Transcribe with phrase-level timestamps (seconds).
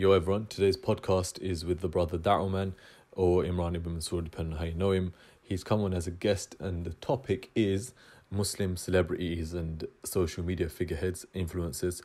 [0.00, 2.72] Yo everyone, today's podcast is with the brother Dawahman
[3.12, 5.12] or Imran ibn Mansur, depending on how you know him.
[5.42, 7.92] He's come on as a guest, and the topic is
[8.30, 12.00] Muslim celebrities and social media figureheads, influences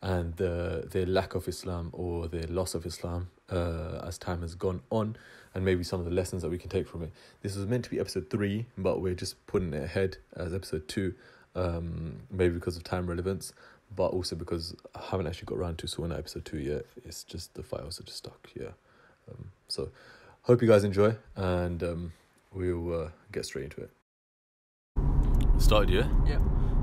[0.00, 4.54] and the, their lack of Islam or their loss of Islam uh, as time has
[4.54, 5.16] gone on,
[5.52, 7.10] and maybe some of the lessons that we can take from it.
[7.42, 10.86] This was meant to be episode three, but we're just putting it ahead as episode
[10.86, 11.14] two,
[11.56, 13.52] um, maybe because of time relevance
[13.94, 16.86] but also because I haven't actually got around to Sauna episode two yet.
[17.04, 18.48] It's just the files are just stuck.
[18.54, 18.72] Yeah,
[19.28, 19.90] um, so
[20.42, 22.12] hope you guys enjoy, and um,
[22.52, 23.90] we'll uh, get straight into it.
[25.58, 26.08] Started, yeah.
[26.26, 26.38] Yeah.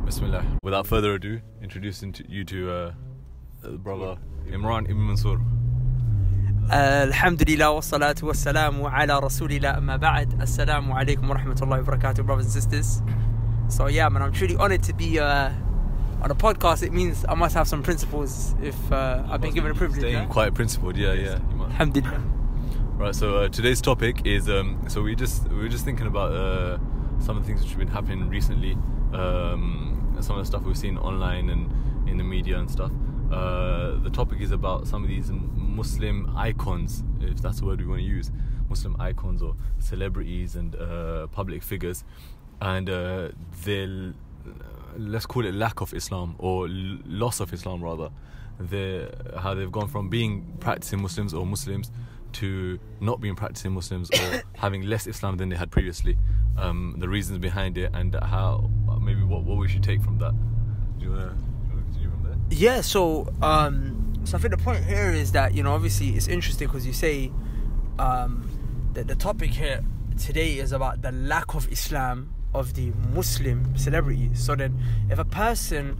[0.06, 0.46] Bismillah.
[0.64, 2.92] Without further ado, introducing to you to uh,
[3.78, 4.18] brother
[4.48, 5.42] Imran Ibn Mansur.
[6.70, 10.30] Alhamdulillah wa salatu wa salamu ala rasulillah amma ba'd.
[10.40, 13.02] Assalamu alaikum wa rahmatullahi brothers and sisters.
[13.70, 15.52] So, yeah, man, I'm truly honored to be uh,
[16.28, 19.72] on a podcast it means I must have some principles if uh, I've been given
[19.72, 20.26] a privilege Staying yeah?
[20.26, 21.40] quite principled, yeah, yeah.
[21.50, 21.66] You might.
[21.68, 22.22] Alhamdulillah
[22.98, 23.14] Right.
[23.14, 26.80] So uh, today's topic is um, so we just we were just thinking about uh,
[27.20, 28.74] some of the things which have been happening recently,
[29.14, 32.92] um, some of the stuff we've seen online and in the media and stuff.
[33.32, 37.86] Uh, the topic is about some of these Muslim icons, if that's the word we
[37.86, 38.32] want to use,
[38.68, 42.04] Muslim icons or celebrities and uh, public figures,
[42.62, 43.30] and uh,
[43.64, 44.14] their
[44.98, 48.10] let's call it lack of Islam or loss of Islam rather.
[48.60, 51.92] The how they've gone from being practicing Muslims or Muslims
[52.34, 56.18] to not being practicing Muslims or having less Islam than they had previously.
[56.58, 60.34] Um, the reasons behind it and how maybe what, what we should take from that.
[60.98, 62.36] Do you want to continue from there?
[62.50, 66.28] yeah so um so I think the point here is that you know obviously it's
[66.28, 67.32] interesting because you say
[68.00, 68.50] um
[68.94, 69.84] that the topic here
[70.18, 74.44] today is about the lack of Islam of the Muslim celebrities.
[74.44, 76.00] So then if a person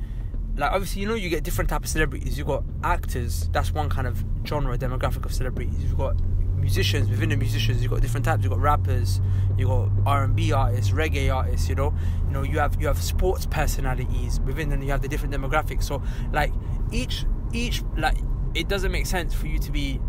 [0.58, 2.38] like obviously you know you get different type of celebrities.
[2.38, 5.84] You've got actors that's one kind of genre demographic of celebrities.
[5.84, 6.16] You've got
[6.56, 8.44] musicians within the musicians you've got different types.
[8.44, 9.22] You've got rappers
[9.58, 11.94] you got R&B artists reggae artists you know.
[12.26, 14.82] You know you have you have sports personalities within them.
[14.82, 15.84] You have the different demographics.
[15.84, 16.02] So
[16.32, 16.52] like
[16.92, 18.18] each each like
[18.56, 20.00] it doesn't make sense for you to be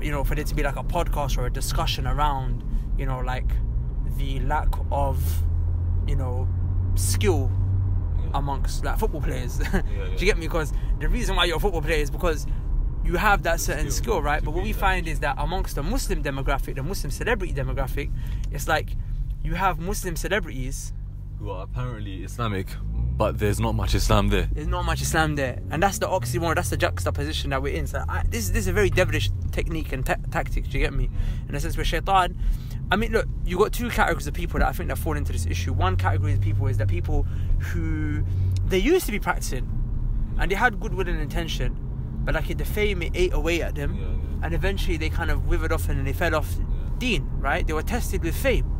[0.00, 2.64] you know for there to be like a podcast or a discussion around
[2.98, 3.48] you know like
[4.16, 5.22] the lack of
[6.06, 6.48] you know
[6.94, 7.50] skill
[8.34, 9.58] amongst like football players.
[9.58, 10.06] Do yeah.
[10.10, 10.46] you get me?
[10.46, 12.46] Because the reason why you're a football player is because
[13.04, 14.42] you have that certain Skill skill, right?
[14.42, 14.80] But what we that.
[14.80, 18.10] find is that amongst the Muslim demographic, the Muslim celebrity demographic,
[18.50, 18.96] it's like
[19.42, 20.92] you have Muslim celebrities.
[21.38, 22.68] Who are apparently Islamic,
[23.16, 24.48] but there's not much Islam there.
[24.52, 26.54] There's not much Islam there, and that's the oxymoron.
[26.54, 27.86] That's the juxtaposition that we're in.
[27.86, 30.68] So I, this this is a very devilish technique and ta- tactic.
[30.70, 31.10] Do you get me?
[31.48, 32.38] In a sense, where shaitan.
[32.90, 35.32] I mean, look, you've got two categories of people that I think that fall into
[35.32, 35.72] this issue.
[35.72, 37.22] One category of people is that people
[37.58, 38.22] who
[38.66, 39.68] they used to be practicing,
[40.38, 41.76] and they had goodwill and intention,
[42.24, 44.44] but like the fame it ate away at them, Yeah, yeah.
[44.46, 46.54] and eventually they kind of withered off and they fell off
[46.98, 47.28] deen.
[47.38, 47.66] Right?
[47.66, 48.70] They were tested with fame.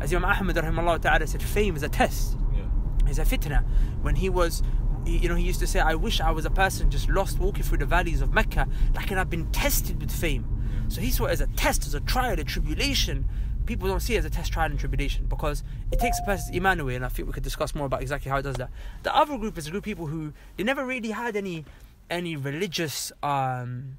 [0.00, 2.62] As Imam Ahmad rahimahullah ta'ala said, fame is a test Yeah.
[3.10, 3.64] is a fitna.
[4.00, 4.62] When he was,
[5.06, 7.62] you know, he used to say, I wish I was a person just lost walking
[7.62, 10.46] through the valleys of Mecca, like I've been tested with fame.
[10.92, 13.26] So he saw it as a test, as a trial, a tribulation.
[13.64, 16.54] People don't see it as a test, trial, and tribulation because it takes a person's
[16.54, 18.68] iman away, and I think we could discuss more about exactly how it does that.
[19.02, 21.64] The other group is a group of people who they never really had any
[22.10, 23.96] any religious um,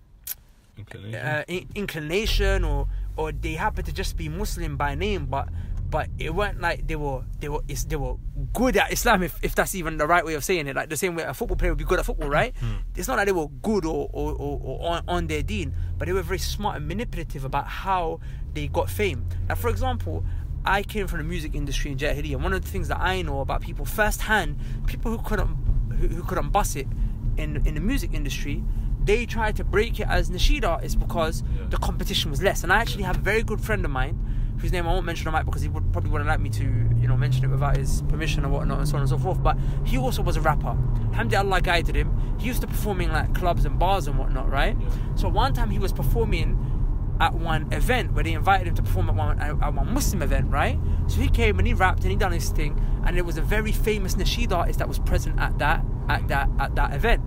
[0.77, 1.15] Inclination.
[1.15, 2.87] uh, in- inclination or
[3.17, 5.49] or they happen to just be Muslim by name, but
[5.93, 8.15] but it weren't like they were they were they were
[8.51, 10.75] good at Islam if, if that's even the right way of saying it.
[10.75, 12.51] Like the same way a football player would be good at football, right?
[12.59, 12.77] Hmm.
[12.95, 16.07] It's not that they were good or or, or, or on, on their deen, but
[16.07, 18.19] they were very smart and manipulative about how
[18.55, 19.19] they got fame.
[19.47, 20.25] Now, for example.
[20.65, 22.41] I came from the music industry in Jahiliyyah.
[22.41, 24.55] One of the things that I know about people firsthand,
[24.87, 25.49] people who couldn't
[25.99, 26.87] who, who couldn't bust it
[27.35, 28.63] in in the music industry,
[29.03, 31.67] they tried to break it as nasheed artists because Yeah.
[31.73, 32.63] the competition was less.
[32.63, 34.15] And I actually have a very good friend of mine,
[34.59, 36.63] whose name I won't mention on mic because he would probably wouldn't like me to,
[36.63, 39.41] you know, mention it without his permission or whatnot and so on and so forth.
[39.41, 40.77] But he also was a rapper.
[41.09, 42.37] Alhamdulillah, Allah guided him.
[42.39, 44.75] He used to perform in like clubs and bars and whatnot, right?
[44.79, 44.89] Yeah.
[45.15, 46.57] So one time he was performing
[47.19, 50.49] at one event where they invited him to perform at one at one Muslim event,
[50.49, 50.79] right?
[51.07, 53.41] So he came and he rapped and he done his thing, and there was a
[53.41, 57.21] very famous nasheed artist that was present at that at that at that event.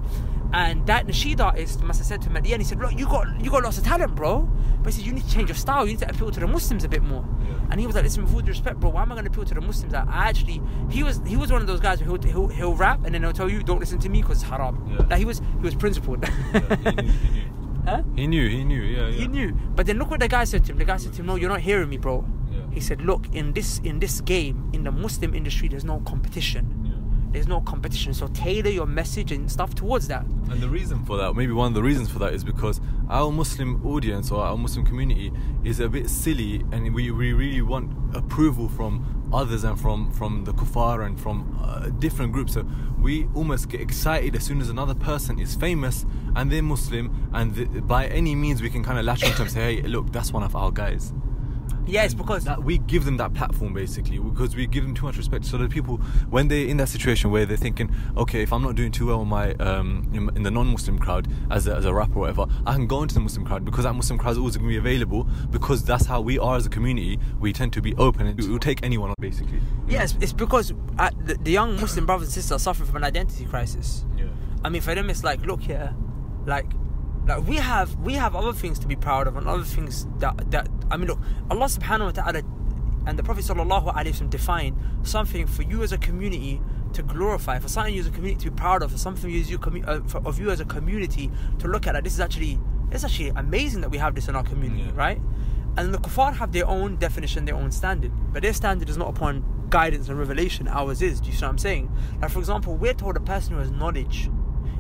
[0.53, 2.97] And that nasheed artist must have said to him at the end, he said, Look,
[2.99, 4.49] you got you got lots of talent, bro.
[4.83, 6.47] But he said, You need to change your style, you need to appeal to the
[6.47, 7.25] Muslims a bit more.
[7.47, 7.55] Yeah.
[7.71, 9.45] And he was like, Listen, with all due respect, bro, why am I gonna appeal
[9.45, 9.93] to the Muslims?
[9.93, 12.75] I I actually he was he was one of those guys who he'll, he'll, he'll
[12.75, 14.87] rap and then he'll tell you, Don't listen to me because it's haram.
[14.91, 15.07] Yeah.
[15.11, 16.25] Like he was he was principled.
[16.25, 16.67] Yeah, he,
[17.03, 17.43] knew, he knew.
[17.85, 18.03] huh?
[18.15, 18.49] He knew.
[18.49, 18.83] He knew.
[18.83, 19.09] Yeah.
[19.09, 19.11] Yeah.
[19.21, 19.53] He knew.
[19.75, 20.79] But then look what the guy said to him.
[20.79, 22.25] The guy said to him, No, you're not hearing me, bro.
[22.51, 22.61] Yeah.
[22.73, 26.86] He said, Look, in this in this game, in the Muslim industry, there's no competition.
[27.37, 28.15] There's no competition.
[28.15, 30.25] So tailor your message and stuff towards that.
[30.51, 32.81] And the reason for that, maybe one of the reasons for that is because
[33.11, 35.31] our Muslim audience or our Muslim community
[35.63, 40.45] is a bit silly, and we, we really want approval from others and from from
[40.45, 42.55] the kuffar and from uh, different groups.
[42.55, 42.65] So
[42.99, 46.07] we almost get excited as soon as another person is famous
[46.37, 49.43] and they're Muslim, and th- by any means we can kind of latch onto them
[49.43, 51.13] and say, hey, look, that's one of our guys.
[51.87, 55.07] Yeah, it's because that we give them that platform basically because we give them too
[55.07, 55.45] much respect.
[55.45, 55.99] So that people,
[56.29, 59.23] when they're in that situation where they're thinking, okay, if I'm not doing too well
[59.23, 62.75] in my um, in, the non-Muslim crowd as a, as a rapper or whatever, I
[62.75, 64.79] can go into the Muslim crowd because that Muslim crowd is always going to be
[64.79, 67.19] available because that's how we are as a community.
[67.39, 69.61] We tend to be open and we'll take anyone on basically.
[69.87, 72.89] Yes, yeah, it's, it's, because uh, the, the, young Muslim brothers and sisters are suffering
[72.89, 74.05] from an identity crisis.
[74.17, 74.27] Yeah.
[74.65, 75.95] I mean, for them, it's like, look here,
[76.45, 76.67] like
[77.27, 80.51] like we have we have other things to be proud of and other things that
[80.51, 81.21] that I mean look
[81.51, 82.43] Allah subhanahu wa ta'ala
[83.07, 86.61] and the Prophet sallallahu alaihi wasallam defined something for you as a community
[86.93, 89.41] to glorify for something you as a community to be proud of for something you,
[89.41, 92.21] as you uh, for, of you as a community to look at that this is
[92.21, 92.59] actually
[92.91, 94.93] it's actually amazing that we have this in our community yeah.
[94.95, 95.21] right
[95.77, 99.09] and the kuffar have their own definition their own standard but their standard is not
[99.09, 101.91] upon guidance and revelation ours is do you see what I'm saying
[102.23, 104.31] like for example we're told a person who has knowledge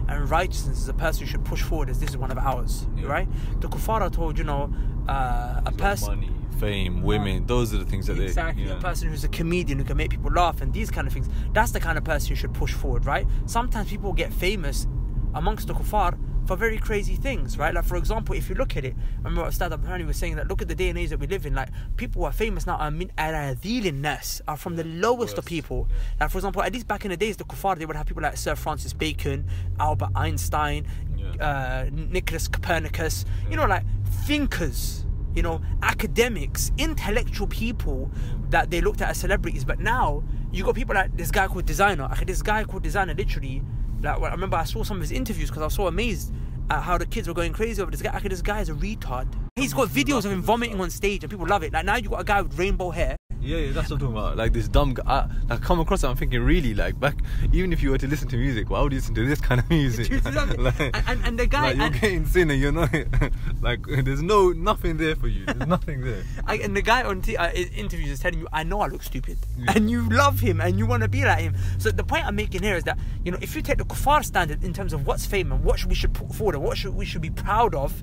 [0.08, 2.86] and righteousness is a person you should push forward as this is one of ours,
[2.96, 3.06] yeah.
[3.06, 3.28] right?
[3.60, 4.72] The kuffar told, you know,
[5.08, 6.20] uh, a person.
[6.20, 8.70] Money, fame, women, those are the things that exactly, they.
[8.70, 11.12] Exactly, a person who's a comedian who can make people laugh and these kind of
[11.12, 11.28] things.
[11.52, 13.26] That's the kind of person you should push forward, right?
[13.46, 14.86] Sometimes people get famous
[15.34, 17.74] amongst the kuffar for very crazy things, right?
[17.74, 20.48] Like for example, if you look at it, I remember Ustad Abdurrahman was saying that
[20.48, 21.54] look at the day and age that we live in.
[21.54, 25.88] Like people who are famous now are min ness are from the lowest of people.
[26.20, 28.22] Like for example, at least back in the days, the kuffar they would have people
[28.22, 29.46] like Sir Francis Bacon,
[29.80, 31.44] Albert Einstein, yeah.
[31.44, 33.24] uh, Nicholas Copernicus.
[33.44, 33.50] Yeah.
[33.50, 33.84] You know, like
[34.26, 35.02] thinkers.
[35.34, 38.10] You know, academics, intellectual people
[38.48, 39.66] that they looked at as celebrities.
[39.66, 42.24] But now you got people like this guy called Desiigner.
[42.24, 43.62] This guy called Desiigner literally
[44.06, 46.32] I remember I saw some of his interviews because I was so amazed
[46.70, 48.16] at how the kids were going crazy over this guy.
[48.16, 49.26] Okay, this guy is a retard.
[49.56, 51.72] He's got videos of him vomiting on stage and people love it.
[51.72, 54.16] Like now you got a guy with rainbow hair yeah, yeah, that's what I'm talking
[54.16, 54.36] about.
[54.36, 55.04] Like this dumb guy.
[55.06, 57.16] I, I come across it, I'm thinking, really, like back,
[57.52, 59.60] even if you were to listen to music, why would you listen to this kind
[59.60, 60.10] of music?
[60.58, 62.92] like, and, and, the guy, like, you're and, getting and you're not,
[63.62, 65.46] like, there's no nothing there for you.
[65.46, 66.22] There's nothing there.
[66.46, 69.02] I, and the guy on t- uh, interviews is telling you, I know I look
[69.02, 69.72] stupid, yeah.
[69.74, 71.56] and you love him and you want to be like him.
[71.78, 74.24] So the point I'm making here is that you know, if you take the kuffar
[74.24, 76.94] standard in terms of what's fame and what we should put forward and what should
[76.94, 78.02] we should be proud of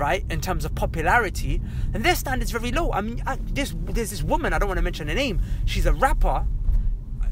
[0.00, 1.60] right, in terms of popularity,
[1.94, 2.90] and their standards very low.
[2.90, 5.86] I mean, I, this, there's this woman, I don't want to mention her name, she's
[5.86, 6.46] a rapper.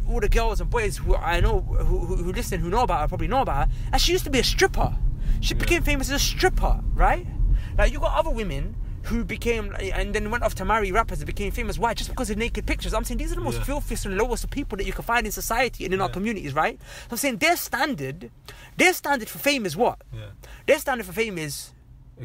[0.08, 3.00] All the girls and boys who I know who, who, who listen, who know about
[3.00, 3.74] her, probably know about her.
[3.92, 4.96] And she used to be a stripper.
[5.40, 5.60] She yeah.
[5.60, 7.26] became famous as a stripper, right?
[7.76, 11.26] Like, you got other women who became and then went off to marry rappers and
[11.26, 11.78] became famous.
[11.78, 11.94] Why?
[11.94, 12.92] Just because of naked pictures.
[12.94, 13.64] I'm saying these are the most yeah.
[13.64, 16.04] filthiest and lowest of people that you can find in society and in yeah.
[16.04, 16.80] our communities, right?
[16.80, 18.30] So I'm saying their standard,
[18.76, 20.02] their standard for fame is what?
[20.12, 20.30] Yeah.
[20.66, 21.72] Their standard for fame is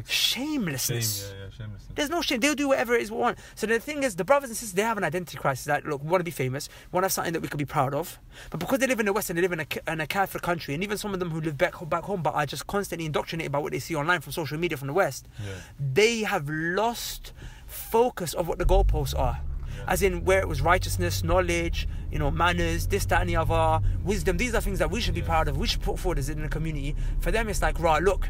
[0.06, 1.28] shamelessness.
[1.28, 1.92] Shame, yeah, yeah, shamelessness.
[1.94, 2.40] There's no shame.
[2.40, 3.38] They'll do whatever it is we want.
[3.54, 5.64] So the thing is, the brothers and sisters, they have an identity crisis.
[5.64, 7.58] That look, we want to be famous, we want to have something that we can
[7.58, 8.18] be proud of.
[8.50, 10.42] But because they live in the West and they live in a, in a Catholic
[10.42, 13.06] country, and even some of them who live back back home, but are just constantly
[13.06, 15.54] indoctrinated by what they see online from social media from the West, yeah.
[15.78, 17.32] they have lost
[17.66, 19.40] focus of what the goalposts are.
[19.86, 23.84] As in where it was righteousness, knowledge, you know, manners, this, that, and the other,
[24.02, 24.36] wisdom.
[24.38, 25.58] These are things that we should be proud of.
[25.58, 26.94] We should put forward as in the community.
[27.20, 28.28] For them, it's like, right, look,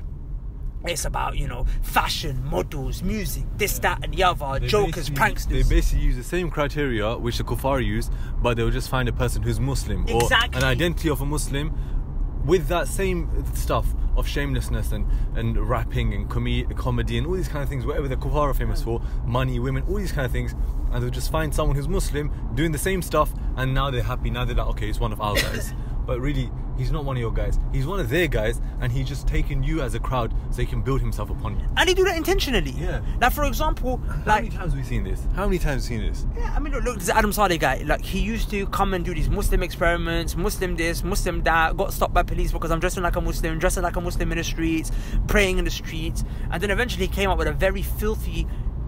[0.86, 5.48] it's about you know fashion, models, music, this, that, and the other, they jokers, pranksters.
[5.48, 8.10] They basically use the same criteria which the kuffar use,
[8.42, 10.60] but they'll just find a person who's Muslim exactly.
[10.60, 11.72] or an identity of a Muslim
[12.44, 13.86] with that same stuff
[14.16, 18.06] of shamelessness and, and rapping and com- comedy and all these kind of things, whatever
[18.06, 18.84] the kuffar are famous mm.
[18.84, 20.54] for, money, women, all these kind of things,
[20.92, 24.30] and they'll just find someone who's Muslim doing the same stuff, and now they're happy.
[24.30, 25.72] Now they're like, okay, it's one of our guys.
[26.06, 27.58] but really he's not one of your guys.
[27.72, 30.66] He's one of their guys, and he's just taking you as a crowd so he
[30.66, 31.66] can build himself upon you.
[31.76, 32.72] And he do that intentionally.
[32.72, 33.00] Yeah.
[33.20, 35.22] Like for example, How like many times have we seen this?
[35.34, 36.26] How many times have we seen this?
[36.36, 37.82] Yeah, I mean, look, look this Adam Saleh guy.
[37.84, 41.76] Like he used to come and do these Muslim experiments, Muslim this, Muslim that.
[41.76, 44.38] Got stopped by police because I'm dressing like a Muslim, dressing like a Muslim in
[44.38, 44.90] the streets,
[45.26, 48.46] praying in the streets, and then eventually came up with a very filthy,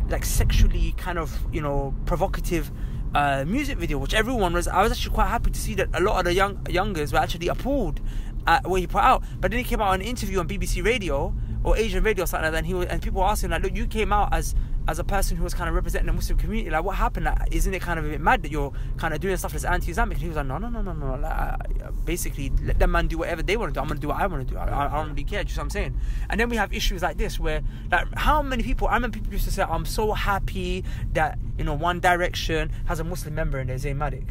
[0.08, 2.70] like sexually kind of you know provocative
[3.14, 4.68] uh, music video, which everyone was.
[4.68, 7.18] I was actually quite happy to see that a lot of the young youngers were
[7.18, 8.00] actually appalled
[8.46, 9.22] at what he put out.
[9.40, 11.34] But then he came out on an interview on BBC Radio
[11.64, 13.62] or Asian Radio or something like that, and he was, and people were asking like,
[13.62, 14.54] "Look, you came out as
[14.88, 17.26] as a person who was kind of representing the Muslim community, like what happened?
[17.26, 19.64] Like, isn't it kind of a bit mad that you're kind of doing stuff that's
[19.64, 20.16] anti-Islamic?
[20.16, 21.16] And he was like, no, no, no, no, no.
[21.16, 23.80] Like, basically, let them man do whatever they want to do.
[23.80, 24.58] I'm gonna do what I want to do.
[24.58, 25.42] I, I, don't really care.
[25.42, 26.00] Do you know what I'm saying?
[26.30, 28.86] And then we have issues like this where, like, how many people?
[28.86, 33.00] I remember people used to say, I'm so happy that you know One Direction has
[33.00, 34.28] a Muslim member in there, Zayn Malik.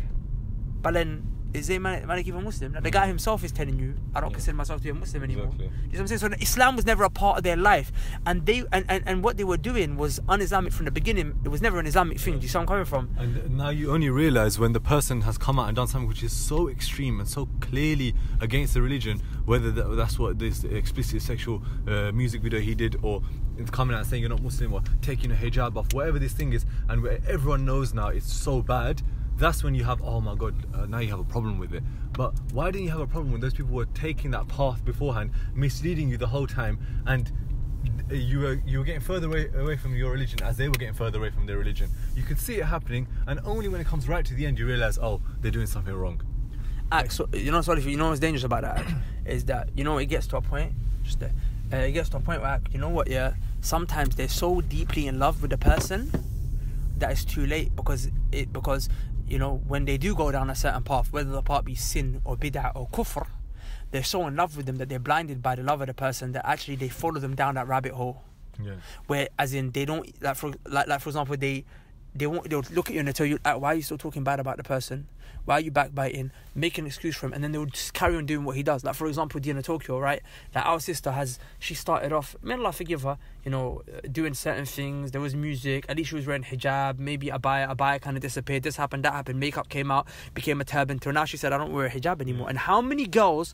[0.82, 2.74] But then is they man, man even Muslim?
[2.74, 4.36] Like the guy himself is telling you, I don't Yeah.
[4.36, 5.46] consider myself to be a Muslim anymore.
[5.46, 5.66] Exactly.
[5.66, 6.20] You know what I'm saying?
[6.20, 7.92] So Islam was never a part of their life,
[8.26, 11.40] and they and, and, and what they were doing was un-Islamic from the beginning.
[11.44, 12.36] It was never an Islamic thing.
[12.36, 13.10] Do you see where I'm coming from?
[13.18, 16.24] And now you only realize when the person has come out and done something which
[16.24, 21.22] is so extreme and so clearly against the religion, whether that, that's what this explicit
[21.22, 23.22] sexual uh, music video he did, or
[23.58, 26.34] it's coming out and saying you're not Muslim, or taking a hijab off, whatever this
[26.34, 29.02] thing is, and where everyone knows now it's so bad.
[29.38, 31.84] That's when you have, oh my god, uh, now you have a problem with it.
[32.14, 35.32] But why didn't you have a problem when those people were taking that path beforehand,
[35.54, 37.32] misleading you the whole time, and
[38.10, 40.94] you were you were getting further away, away from your religion as they were getting
[40.94, 41.90] further away from their religion.
[42.16, 44.66] You could see it happening, and only when it comes right to the end, you
[44.66, 46.22] realize, oh, they're doing something wrong.
[46.92, 48.86] Act, so, you know, sorry, you know what's dangerous about that
[49.26, 50.72] is that you know it gets to a point,
[51.04, 51.34] just there,
[51.74, 53.10] uh, it gets to a point where you know what?
[53.10, 56.12] Yeah, sometimes they're so deeply in love with the person
[56.98, 58.88] that it's too late because it because
[59.28, 62.22] you know when they do go down a certain path, whether the path be sin
[62.24, 63.28] or bid'ah or kufr,
[63.92, 66.32] they're so in love with them that they're blinded by the love of the person
[66.34, 68.24] that actually they follow them down that rabbit hole
[68.62, 68.76] Yeah.
[69.08, 71.66] where as in they don't like for like like for example they
[72.16, 74.24] they won't they'll look at you and they'll tell you why are you still talking
[74.24, 75.08] bad about the person?
[75.44, 76.32] Why are you backbiting?
[76.56, 77.34] Make an excuse for him.
[77.34, 78.84] And then they will just carry on doing what he does.
[78.84, 80.22] Like for example Dina Torkia right?
[80.56, 84.34] Like our sister has she started off may Allah forgive her you know uh, doing
[84.34, 85.12] certain things.
[85.12, 85.86] There was music.
[85.90, 87.00] At least she was wearing hijab.
[87.00, 88.64] Maybe a abaya abaya kind of disappeared.
[88.64, 89.40] This happened that happened.
[89.40, 91.00] Makeup came out became a turban.
[91.00, 92.48] Till now she said I don't wear a hijab anymore.
[92.50, 93.54] And how many girls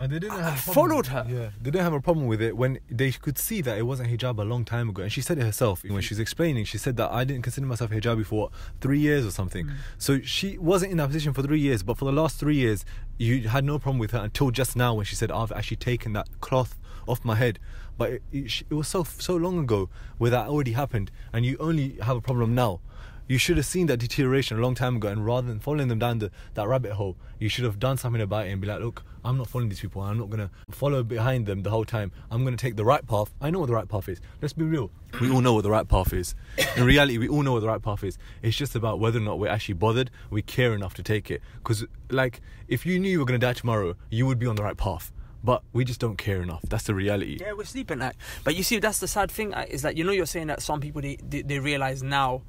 [0.00, 1.26] And they didn't have I followed her.
[1.28, 4.10] Yeah, they didn't have a problem with it when they could see that it wasn't
[4.10, 5.02] hijab a long time ago.
[5.02, 6.64] And she said it herself when she's explaining.
[6.66, 9.66] She said that I didn't consider myself hijabi for what, three years or something.
[9.66, 9.74] Mm.
[9.98, 11.82] So she wasn't in that position for three years.
[11.82, 12.84] But for the last three years,
[13.18, 16.12] you had no problem with her until just now when she said, "I've actually taken
[16.12, 16.78] that cloth
[17.08, 17.58] off my head."
[17.96, 21.56] But it, it, it was so so long ago where that already happened, and you
[21.58, 22.80] only have a problem now.
[23.28, 25.98] You should have seen that deterioration a long time ago, and rather than following them
[25.98, 28.80] down the, that rabbit hole, you should have done something about it and be like,
[28.80, 30.00] look, I'm not following these people.
[30.00, 32.10] I'm not gonna follow behind them the whole time.
[32.30, 33.34] I'm gonna take the right path.
[33.42, 34.18] I know what the right path is.
[34.40, 34.90] Let's be real.
[35.20, 36.34] We all know what the right path is.
[36.76, 38.16] In reality, we all know what the right path is.
[38.40, 41.42] It's just about whether or not we're actually bothered, we care enough to take it.
[41.56, 44.62] Because, like, if you knew you were gonna die tomorrow, you would be on the
[44.62, 45.12] right path.
[45.44, 46.62] But we just don't care enough.
[46.66, 47.36] That's the reality.
[47.40, 48.16] Yeah, we're sleeping like.
[48.42, 50.80] But you see, that's the sad thing is that you know you're saying that some
[50.80, 52.42] people they they, they realize now.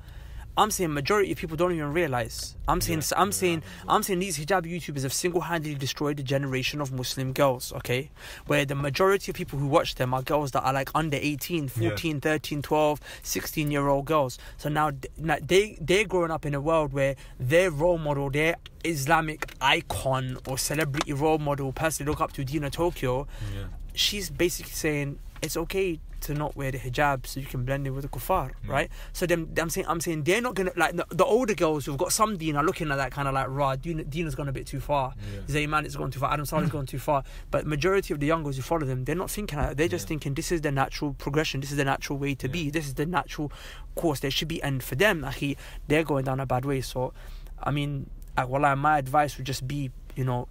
[0.60, 2.56] I'm saying majority of people don't even realize.
[2.68, 6.24] I'm saying Yeah, I'm yeah, saying I'm saying these hijab YouTubers have single-handedly destroyed a
[6.24, 7.72] generation of Muslim girls.
[7.80, 8.12] Okay,
[8.48, 11.70] where the majority of people who watch them are girls that are like under 18,
[11.70, 14.38] 14, 13, 12, 16 year old girls.
[14.58, 18.58] So now, now they they're growing up in a world where their role model, their
[18.84, 23.64] Islamic icon or celebrity role model, person they look up to, Dina Torkia, Yeah.
[23.94, 27.94] she's basically saying it's okay to not wear the hijab so you can blend in
[27.96, 28.70] with the kuffar, Mm.
[28.70, 28.90] right?
[29.14, 31.98] So them, I'm saying, I'm saying they're not gonna like the, the older girls who've
[31.98, 33.76] got some deen are looking at that kind of like, raw.
[33.76, 35.14] Dina, Dina's gone a bit too far.
[35.34, 35.42] Yeah.
[35.68, 36.32] Zayman's gone too far.
[36.34, 37.24] Adam Saleh's gone too far.
[37.52, 39.78] But majority of the young girls who follow them, they're not thinking like that.
[39.78, 40.10] They're just Yeah.
[40.10, 41.62] thinking this is the natural progression.
[41.62, 42.52] This is the natural way to Yeah.
[42.54, 42.70] be.
[42.70, 43.52] This is the natural
[43.96, 44.62] course there should be.
[44.64, 45.56] And for them, akhi,
[45.88, 46.82] they're going down a bad way.
[46.82, 47.14] So,
[47.62, 50.50] I mean, like, wallah, my advice would just be, you know,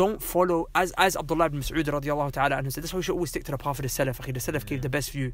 [0.00, 3.12] don't follow as as Abdullah ibn Mas'ud radiallahu ta'ala anhu said that's why we should
[3.12, 5.28] always stick to the path of the Salaf the Salaf gave the best view.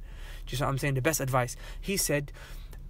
[0.46, 0.94] Do you know what I'm saying?
[0.94, 1.56] The best advice.
[1.80, 2.30] He said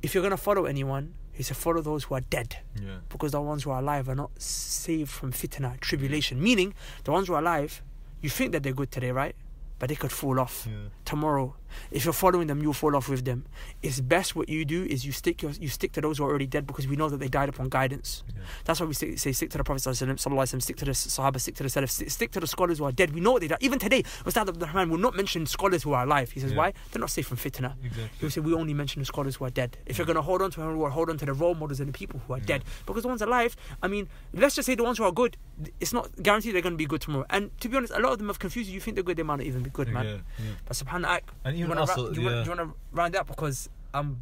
[0.03, 2.57] if you're gonna follow anyone he said follow those who are dead.
[2.79, 2.97] Yeah.
[3.09, 6.43] because the ones who are alive are not saved from fitna tribulation.
[6.43, 6.75] Meaning
[7.05, 7.81] the ones who are alive
[8.21, 9.37] you think that they're good today right?
[9.79, 10.67] But they could fall off
[11.05, 11.55] tomorrow
[11.91, 13.45] if you're following them you'll fall off with them
[13.83, 16.29] it's best what you do is you stick your, you stick to those who are
[16.31, 18.43] already dead because we know that they died upon guidance Yeah.
[18.65, 21.63] that's why we say stick to the Prophet Sallallahu stick to the Sahaba, stick to
[21.63, 23.15] the Salaf, stick, stick to the scholars who are dead.
[23.15, 23.59] We know what they died.
[23.61, 26.31] Even today, Ustad Abdul Rahman will not mention scholars who are alive.
[26.31, 26.59] He says, Yeah.
[26.59, 26.73] why?
[26.91, 27.75] They're not safe from fitna.
[27.83, 28.11] Exactly.
[28.19, 29.77] He will say, we only mention the scholars who are dead.
[29.87, 31.81] If you're going to hold on to them, we'll hold on to the role models
[31.81, 32.45] and the people who are Yeah.
[32.47, 32.65] dead.
[32.87, 35.37] Because the ones alive, I mean, let's just say the ones who are good,
[35.81, 37.27] it's not guaranteed they're going to be good tomorrow.
[37.31, 38.75] And to be honest, a lot of them have confused you.
[38.75, 40.23] You think they're good, they might not even be good, man.
[40.67, 41.21] But subhanAllah,
[41.63, 42.43] you want to also, do you yeah.
[42.45, 44.21] you want to round up because I'm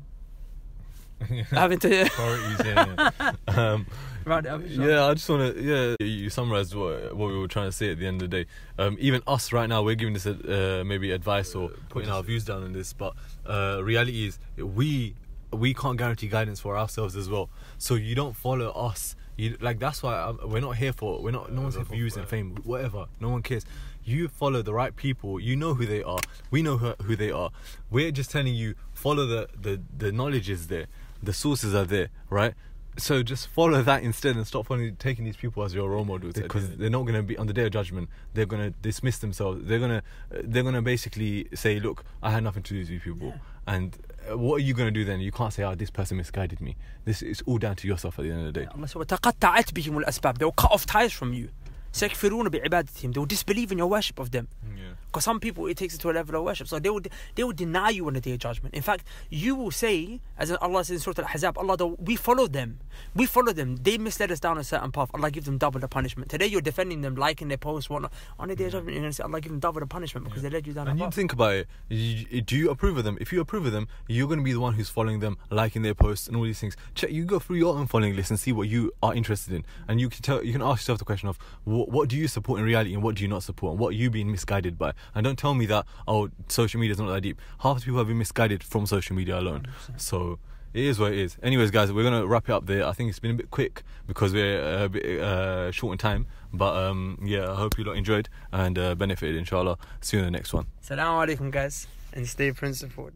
[1.51, 3.11] having to Priorities, yeah.
[3.19, 3.33] yeah.
[3.73, 3.87] um,
[4.25, 4.63] round it up.
[4.63, 4.89] inshallah.
[4.89, 5.63] yeah, I just want to.
[5.63, 8.31] Yeah, you- you summarized what what we were trying to say at the end of
[8.31, 8.51] the day.
[8.79, 12.45] Um, even us right now, we're giving this uh, maybe advice or putting our views
[12.45, 13.15] down on this, but
[13.47, 15.15] uh, reality is we
[15.53, 17.51] we can't guarantee guidance for ourselves as well.
[17.79, 19.17] So you don't follow us.
[19.41, 21.23] You like that's why i we're not here for.
[21.23, 21.51] We're not.
[21.51, 22.57] No one's here for views and fame.
[22.65, 23.07] Whatever.
[23.21, 23.65] No one cares.
[24.05, 25.41] You follow the right people.
[25.41, 26.21] You know who they are.
[26.51, 27.51] We know who, who they are.
[27.91, 30.89] We're just telling you follow the the the knowledge is there.
[31.23, 32.55] The sources are there, right?
[32.99, 36.35] so just follow that instead and stop following, taking these people as your role models
[36.35, 38.09] because they're not going to be on the day of judgment.
[38.35, 39.65] They're going to dismiss themselves.
[39.65, 40.03] They're going to
[40.43, 43.35] they're going to basically say, "Look, I had nothing to do with these people."
[43.67, 45.20] And uh, what are you going to do then?
[45.20, 46.76] You can't say, "Oh, this person misguided me."
[47.06, 48.68] This is all down to yourself at the end of the day.
[48.74, 50.38] Allah said, وتقطعت بهم الأسباب.
[50.38, 51.50] They will cut off ties from you.
[51.94, 53.14] سيكفرون بعبادتهم.
[53.14, 54.48] They will disbelieve in your worship of them.
[54.76, 54.82] Yeah.
[55.08, 56.68] Because some people it takes it to a level of worship.
[56.68, 57.02] So they will
[57.36, 58.76] they will deny you on the day of judgment.
[58.76, 62.48] In fact, you will say, as Allah says in Surah Al-Ahzab, Allah though we follow
[62.48, 62.80] them.
[63.16, 63.78] We follow them.
[63.78, 65.10] They misled us down a certain path.
[65.14, 66.30] Allah give them double the punishment.
[66.30, 68.12] Today you're defending them, liking their posts, whatnot.
[68.40, 70.42] On the day of judgment, you're gonna say Allah give them double the punishment because
[70.44, 71.16] they led you down And a you path.
[71.16, 71.68] think about it.
[71.88, 73.18] You, do you approve of them?
[73.22, 75.82] If you approve of them, you're going to be the one who's following them, liking
[75.82, 76.76] their posts, and all these things.
[76.94, 77.12] Check.
[77.12, 80.02] You go through your own following list and see what you are interested in, and
[80.02, 80.44] you can tell.
[80.44, 83.03] You can ask yourself the question of what, what do you support in reality, and
[83.03, 84.93] what do you not support, and what are you being misguided by.
[85.15, 87.41] And don't tell me that oh, social media is not that deep.
[87.61, 89.67] Half the people have been misguided from social media alone.
[89.97, 90.39] So.
[90.73, 91.37] It is what it is.
[91.43, 92.87] Anyways, guys, we're gonna wrap it up there.
[92.87, 96.29] I think it's been a bit quick because we're a bit uh, short in time.
[96.53, 99.35] But um, yeah, I hope you lot enjoyed and uh, benefited.
[99.35, 99.79] Inshallah.
[100.01, 100.67] See you in the next one.
[100.81, 103.15] Assalamu alaikum guys and stay principled.